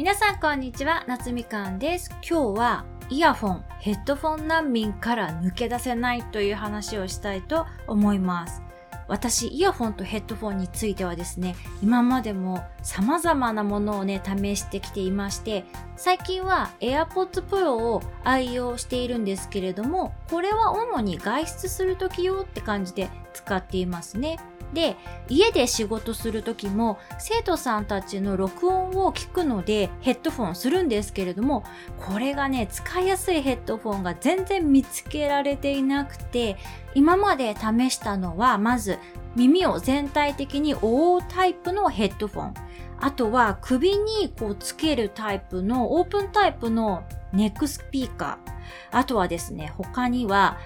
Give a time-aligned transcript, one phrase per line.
[0.00, 2.08] 皆さんこんにちは、夏みかんです。
[2.26, 8.62] 今日はイヤフォン、ヘッドフォン難民から抜け出せないという話をしたいと思います。
[9.08, 15.66] 私、イヤフォンとヘッドフォンについてはですね、今までも様々なものをね、試してきていまして、
[15.96, 24.38] 最近は AirPods Pro を愛用しているんですけれども、これは主に外出するとき用って感じで使っていますね。
[24.72, 24.96] で、
[25.28, 31.64] 家で仕事するときも生徒さんたちの録音を聞くのでヘッドフォンするんですけれども、
[31.98, 36.56] これがね、使いやすいヘッドフォンが全然見つけられていなくて、
[36.94, 38.98] 今まで試したのはまず
[39.36, 42.54] 耳を全体的に覆うタイプのヘッドフォン。
[43.02, 47.02] あとは首にこうつけるタイプのオープンタイプの
[47.32, 48.50] ネックスピーカー。
[48.90, 50.58] あとはですね、他には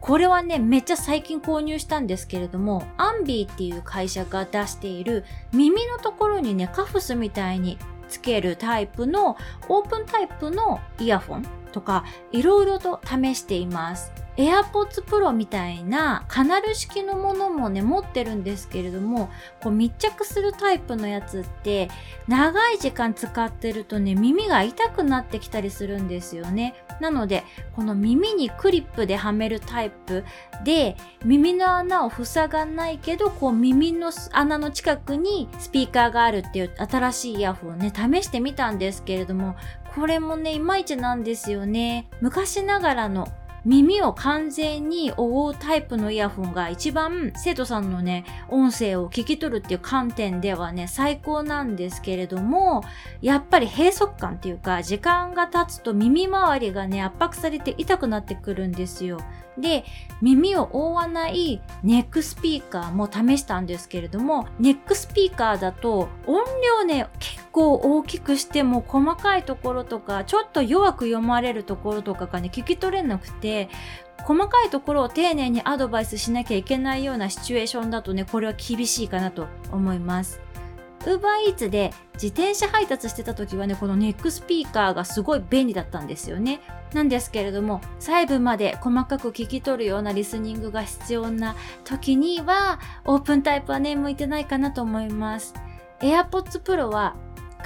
[0.00, 9.36] これはね、めっちゃ最近購入したんですけれども、アンビーっていう会社が出している耳のところにね、カフスみたいにつけるタイプの
[9.68, 14.12] オープンタイプのイヤホンとか、いろいろと試しています。
[14.38, 21.90] AirPods Pro みたいなカナル式のものもね、持ってるんですけれども、こう密着するタイプのやつって、
[22.28, 26.76] 長い時間使ってるとね、耳が痛くなってきたりするんですよね。
[27.00, 27.42] なので、
[27.74, 30.24] この耳にクリップではめるタイプ
[30.64, 39.56] で、耳の穴を塞がないけど、こう耳の穴の近くにスピーカーがあるっていう新しいイヤホンをね、試してみたんですけれども、
[39.98, 42.08] これもね、いまいちなんですよね。
[42.20, 43.26] 昔ながらの
[43.64, 52.82] 耳を完全に覆うタイプのイヤホンが一番生徒さんのね、音声を聞き取るっていう観点ではね、最高なんですけれども、
[53.20, 59.18] やっぱり閉塞感っていうか、時間が経つと耳周りがね、圧迫されて痛くなってくるんですよ。
[59.60, 59.84] で、
[60.22, 73.47] 耳を覆わないネックスピーカーも試したんですけれども、ネックスピーカーだと音量ね、結構大きくしても細かいところとか、ちょっと弱く読まれるところとかがね、聞き取れなくて、
[74.24, 80.40] 細かいところを丁寧にアドバイスしなきゃいけないようなシチュエーションだとね、これは厳しいかなと思います。
[81.06, 86.60] ウーバーイーツで自転車配達してた時はね、このネックスピーカーがすごい便利だったんですよね。
[86.92, 91.54] なんですけれども、細部まで細かく聞き取るようなリスニングが必要な
[91.84, 95.54] 時には、オープンタイプはね、向いてないかなと思います。
[96.00, 97.16] AirPods Pro は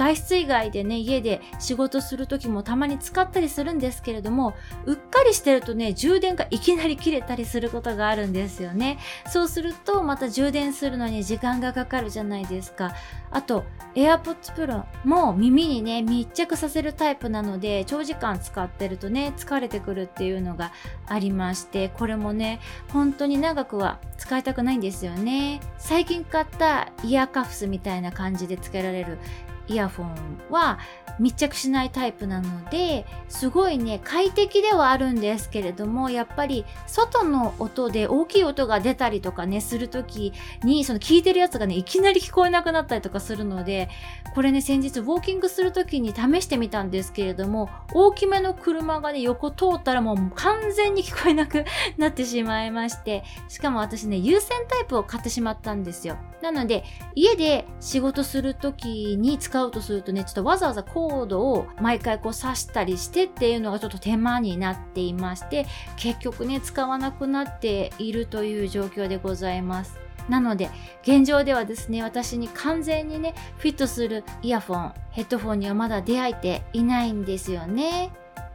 [0.03, 4.55] 外出以外でね、家で仕事する時もたまに使ったりするんですけれども、
[4.85, 8.99] うっかりしてるとね、充電がいきなり切れたりすることがあるんですよね。
[9.29, 12.95] そうすると、また充電するのに時間がかかるじゃないですか。
[13.31, 13.65] あと、
[13.95, 20.73] AirPods Pro も耳にね、密着させるタイプなので、長時間使ってるとね、疲れてくるっていうのが
[21.07, 22.59] ありまして、これもね、
[22.89, 25.61] 本当に長くは使いたくないんですよね。
[25.79, 29.19] 最近買ったイヤーカフスみたいな感じでつけられる
[29.69, 30.79] イヤフォンは
[31.19, 43.89] 密着しないタイプなので、すごいね、快適ではあるんですけれども、やっぱり外の音で大きい音が出たりとかね、するときに、その聞いてるやつがね、いきなり聞こえなくなったりとかするので、
[44.35, 51.65] これね、先日ウォーキングするときに試してみたんですけれども、大きめの車がね、横通ったらもう完全に聞こえなく
[51.99, 56.17] なってしまいまして、しかも私ね、有線タイプを買ってしまったんですよ。
[56.43, 56.85] なので、
[57.15, 69.99] 家で仕事するときに使うとするとね、ちょっとわざわざコーードを毎回こう刺したりしてっていうのがちょっと手間になっていまして、結局ね、使わなくなっているという状況でございます。
[70.29, 70.71] なので、
[71.03, 78.11] 現状ではですね、私に完全にね、フィットするイヤフォン、ヘッドフォンにはまだ出会えていないんですよね。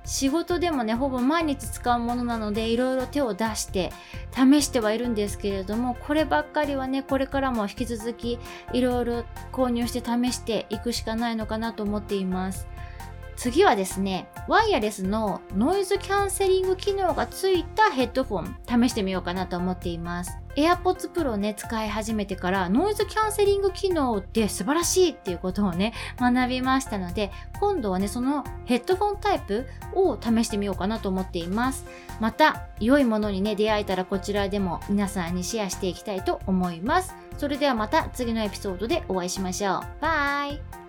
[0.08, 3.92] 仕事でもね、ほぼ毎日使うものなので、いろいろ手を出して
[4.34, 8.40] 試してはいるんですけれども、こればっかりはね、これからも引き続き
[8.72, 12.68] いろいろ購入して試していくしかないのかなと思っています。
[13.38, 20.40] 次はですね、ワイヤレスのノイズキャンセリング機能がついたヘッドフォン試してみようかなと思っています。
[20.56, 31.86] AirPods Pro ね、使い始めてからノイズキャンセリング機能って素晴らしいっていうことをね、学びましたので、今度はね、そのヘッドフォンタイプを試してみようかなと思っています。
[32.20, 37.14] また、良いものにね、出会えたらこちらでも皆さんにシェアしていきたいと思います。
[37.38, 39.82] それではまた次のエピソードでお会いしましょう。
[40.02, 40.87] バイ